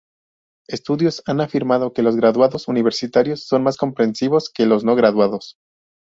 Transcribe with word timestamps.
Estudios 0.67 1.21
han 1.27 1.41
afirmado 1.41 1.93
que 1.93 2.01
los 2.01 2.15
graduados 2.15 2.67
universitarios 2.67 3.43
son 3.45 3.61
más 3.61 3.77
comprensivos 3.77 4.49
que 4.49 4.65
los 4.65 4.83
no 4.83 4.95
graduados. 4.95 5.57